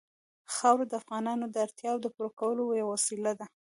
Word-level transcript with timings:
خاوره 0.55 0.85
د 0.87 0.93
افغانانو 1.01 1.45
د 1.49 1.55
اړتیاوو 1.65 2.03
د 2.03 2.07
پوره 2.15 2.31
کولو 2.39 2.63
یوه 2.81 2.91
وسیله 2.95 3.31
ده. 3.39 3.45